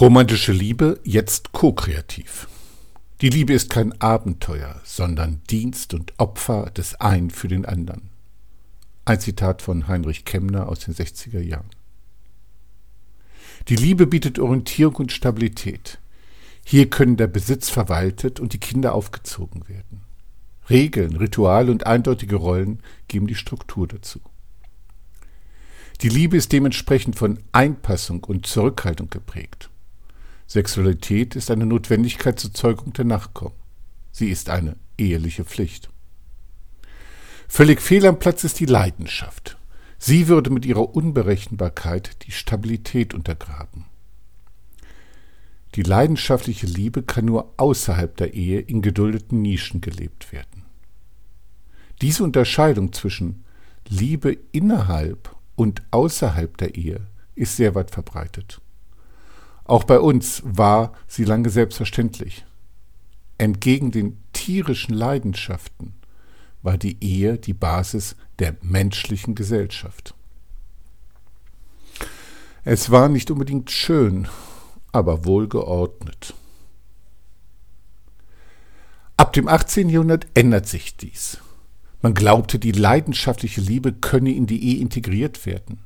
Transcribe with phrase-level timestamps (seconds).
[0.00, 2.48] Romantische Liebe jetzt ko-kreativ.
[3.20, 8.10] Die Liebe ist kein Abenteuer, sondern Dienst und Opfer des einen für den anderen.
[9.04, 11.70] Ein Zitat von Heinrich Kemner aus den 60er Jahren.
[13.68, 16.00] Die Liebe bietet Orientierung und Stabilität.
[16.64, 20.00] Hier können der Besitz verwaltet und die Kinder aufgezogen werden.
[20.68, 24.20] Regeln, Rituale und eindeutige Rollen geben die Struktur dazu.
[26.00, 29.70] Die Liebe ist dementsprechend von Einpassung und Zurückhaltung geprägt.
[30.54, 33.56] Sexualität ist eine Notwendigkeit zur Zeugung der Nachkommen.
[34.12, 35.90] Sie ist eine eheliche Pflicht.
[37.48, 39.58] Völlig fehl am Platz ist die Leidenschaft.
[39.98, 43.86] Sie würde mit ihrer Unberechenbarkeit die Stabilität untergraben.
[45.74, 50.62] Die leidenschaftliche Liebe kann nur außerhalb der Ehe in geduldeten Nischen gelebt werden.
[52.00, 53.44] Diese Unterscheidung zwischen
[53.88, 58.60] Liebe innerhalb und außerhalb der Ehe ist sehr weit verbreitet.
[59.64, 62.44] Auch bei uns war sie lange selbstverständlich.
[63.38, 65.94] Entgegen den tierischen Leidenschaften
[66.62, 70.14] war die Ehe die Basis der menschlichen Gesellschaft.
[72.64, 74.28] Es war nicht unbedingt schön,
[74.92, 76.34] aber wohlgeordnet.
[79.16, 79.90] Ab dem 18.
[79.90, 81.38] Jahrhundert ändert sich dies.
[82.00, 85.80] Man glaubte, die leidenschaftliche Liebe könne in die Ehe integriert werden.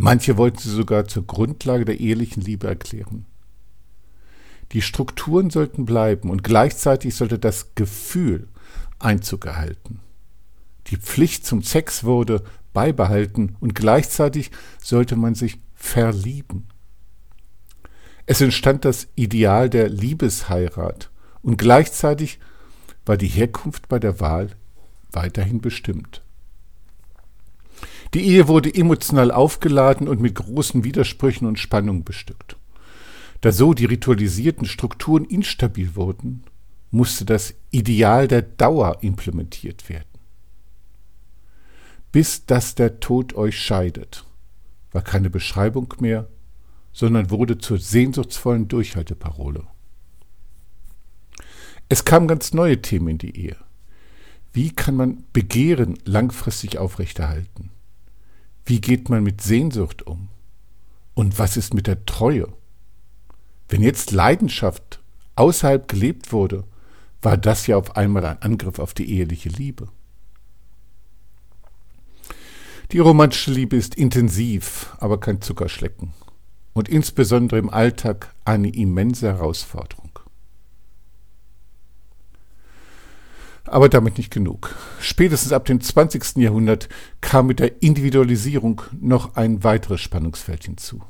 [0.00, 3.26] Manche wollten sie sogar zur Grundlage der ehelichen Liebe erklären.
[4.70, 8.46] Die Strukturen sollten bleiben und gleichzeitig sollte das Gefühl
[9.00, 10.00] Einzug erhalten.
[10.86, 16.68] Die Pflicht zum Sex wurde beibehalten und gleichzeitig sollte man sich verlieben.
[18.24, 21.10] Es entstand das Ideal der Liebesheirat
[21.42, 22.38] und gleichzeitig
[23.04, 24.50] war die Herkunft bei der Wahl
[25.10, 26.22] weiterhin bestimmt.
[28.14, 32.56] Die Ehe wurde emotional aufgeladen und mit großen Widersprüchen und Spannungen bestückt.
[33.40, 36.44] Da so die ritualisierten Strukturen instabil wurden,
[36.90, 40.04] musste das Ideal der Dauer implementiert werden.
[42.10, 44.24] Bis dass der Tod euch scheidet,
[44.92, 46.28] war keine Beschreibung mehr,
[46.92, 49.64] sondern wurde zur sehnsuchtsvollen Durchhalteparole.
[51.90, 53.56] Es kamen ganz neue Themen in die Ehe.
[54.52, 57.70] Wie kann man Begehren langfristig aufrechterhalten?
[58.68, 60.28] Wie geht man mit Sehnsucht um?
[61.14, 62.48] Und was ist mit der Treue?
[63.70, 65.00] Wenn jetzt Leidenschaft
[65.36, 66.64] außerhalb gelebt wurde,
[67.22, 69.88] war das ja auf einmal ein Angriff auf die eheliche Liebe.
[72.92, 76.12] Die romantische Liebe ist intensiv, aber kein Zuckerschlecken
[76.74, 80.07] und insbesondere im Alltag eine immense Herausforderung.
[83.70, 84.74] Aber damit nicht genug.
[85.00, 86.36] Spätestens ab dem 20.
[86.36, 86.88] Jahrhundert
[87.20, 91.02] kam mit der Individualisierung noch ein weiteres Spannungsfeld hinzu.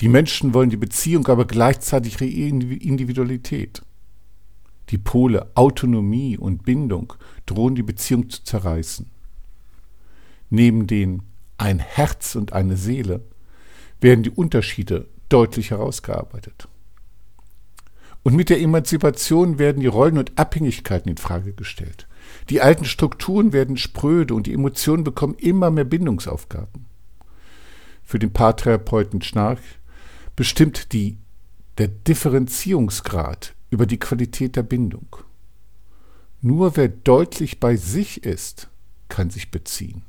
[0.00, 3.82] Die Menschen wollen die Beziehung, aber gleichzeitig ihre Individualität.
[4.90, 7.14] Die Pole Autonomie und Bindung
[7.46, 9.10] drohen die Beziehung zu zerreißen.
[10.50, 11.22] Neben den
[11.56, 13.24] ein Herz und eine Seele
[14.00, 16.68] werden die Unterschiede deutlich herausgearbeitet.
[18.24, 22.08] Und mit der Emanzipation werden die Rollen und Abhängigkeiten in Frage gestellt.
[22.48, 26.86] Die alten Strukturen werden spröde und die Emotionen bekommen immer mehr Bindungsaufgaben.
[28.02, 29.60] Für den Paartherapeuten Schnarch
[30.36, 31.18] bestimmt die,
[31.76, 35.16] der Differenzierungsgrad über die Qualität der Bindung.
[36.40, 38.68] Nur wer deutlich bei sich ist,
[39.08, 40.02] kann sich beziehen.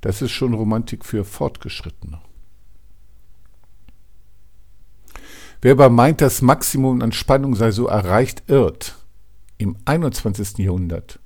[0.00, 2.20] Das ist schon Romantik für Fortgeschrittene.
[5.62, 8.96] Wer aber meint, das Maximum an Spannung sei so erreicht, irrt.
[9.58, 10.58] Im 21.
[10.58, 11.20] Jahrhundert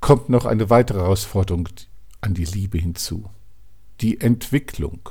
[0.00, 1.66] kommt noch eine weitere Herausforderung
[2.20, 3.30] an die Liebe hinzu.
[4.02, 5.08] Die Entwicklung.